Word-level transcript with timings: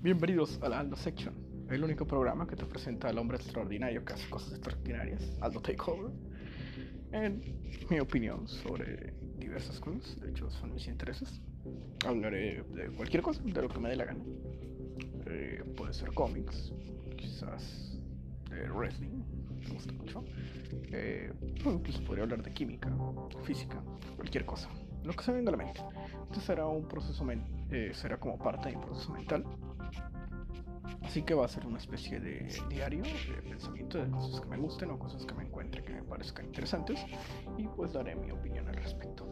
Bienvenidos 0.00 0.60
a 0.62 0.68
la 0.68 0.78
Aldo 0.78 0.94
Section, 0.94 1.34
el 1.68 1.82
único 1.82 2.06
programa 2.06 2.46
que 2.46 2.54
te 2.54 2.64
presenta 2.64 3.08
al 3.08 3.18
hombre 3.18 3.36
extraordinario 3.36 4.04
que 4.04 4.12
hace 4.12 4.30
cosas 4.30 4.52
extraordinarias, 4.52 5.36
Aldo 5.40 5.60
Takeover, 5.60 6.12
en 7.10 7.42
mi 7.90 7.98
opinión 7.98 8.46
sobre 8.46 9.12
diversas 9.38 9.80
cosas, 9.80 10.20
de 10.20 10.30
hecho 10.30 10.48
son 10.50 10.72
mis 10.72 10.86
intereses. 10.86 11.40
Hablaré 12.06 12.62
de 12.62 12.90
cualquier 12.90 13.24
cosa, 13.24 13.42
de 13.42 13.60
lo 13.60 13.68
que 13.68 13.80
me 13.80 13.88
dé 13.88 13.96
la 13.96 14.04
gana. 14.04 14.24
Eh, 15.26 15.64
puede 15.76 15.92
ser 15.92 16.14
cómics, 16.14 16.72
quizás 17.16 17.98
de 18.50 18.70
wrestling, 18.70 19.24
me 19.66 19.74
gusta 19.74 19.92
mucho. 19.94 20.24
Eh, 20.92 21.32
incluso 21.66 22.04
podría 22.04 22.22
hablar 22.22 22.44
de 22.44 22.52
química, 22.52 22.96
física, 23.42 23.82
cualquier 24.14 24.44
cosa, 24.44 24.68
lo 25.02 25.12
que 25.12 25.24
se 25.24 25.32
venga 25.32 25.48
a 25.48 25.56
la 25.56 25.64
mente. 25.64 25.80
Este 26.30 26.40
será 26.40 26.66
un 26.66 26.86
proceso 26.86 27.24
mental 27.24 27.58
eh, 27.70 27.90
será 27.92 28.18
como 28.18 28.38
parte 28.38 28.70
de 28.70 28.76
mi 28.76 28.82
proceso 28.82 29.12
mental. 29.12 29.44
Así 31.08 31.22
que 31.22 31.32
va 31.32 31.46
a 31.46 31.48
ser 31.48 31.64
una 31.64 31.78
especie 31.78 32.20
de 32.20 32.46
diario 32.68 33.02
de 33.02 33.42
pensamiento 33.42 33.96
de 33.96 34.10
cosas 34.10 34.42
que 34.42 34.46
me 34.46 34.58
gusten 34.58 34.90
o 34.90 34.98
cosas 34.98 35.24
que 35.24 35.32
me 35.32 35.44
encuentre 35.44 35.82
que 35.82 35.94
me 35.94 36.02
parezcan 36.02 36.44
interesantes 36.44 37.00
y 37.56 37.66
pues 37.66 37.94
daré 37.94 38.14
mi 38.14 38.30
opinión 38.30 38.68
al 38.68 38.74
respecto. 38.74 39.26